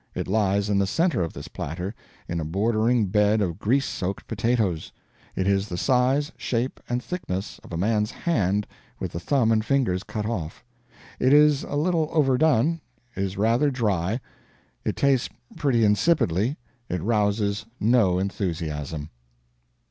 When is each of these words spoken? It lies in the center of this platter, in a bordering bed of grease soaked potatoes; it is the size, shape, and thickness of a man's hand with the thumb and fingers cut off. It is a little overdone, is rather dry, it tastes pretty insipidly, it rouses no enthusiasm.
It 0.15 0.27
lies 0.27 0.67
in 0.67 0.79
the 0.79 0.87
center 0.87 1.21
of 1.21 1.33
this 1.33 1.47
platter, 1.47 1.93
in 2.27 2.39
a 2.39 2.43
bordering 2.43 3.05
bed 3.05 3.39
of 3.39 3.59
grease 3.59 3.85
soaked 3.85 4.25
potatoes; 4.25 4.91
it 5.35 5.45
is 5.47 5.67
the 5.69 5.77
size, 5.77 6.31
shape, 6.37 6.79
and 6.89 7.03
thickness 7.03 7.59
of 7.63 7.71
a 7.71 7.77
man's 7.77 8.09
hand 8.09 8.65
with 8.99 9.11
the 9.11 9.19
thumb 9.19 9.51
and 9.51 9.63
fingers 9.63 10.01
cut 10.01 10.25
off. 10.25 10.63
It 11.19 11.33
is 11.33 11.61
a 11.63 11.75
little 11.75 12.09
overdone, 12.11 12.81
is 13.15 13.37
rather 13.37 13.69
dry, 13.69 14.19
it 14.83 14.95
tastes 14.95 15.29
pretty 15.55 15.85
insipidly, 15.85 16.57
it 16.89 17.03
rouses 17.03 17.67
no 17.79 18.17
enthusiasm. 18.17 19.11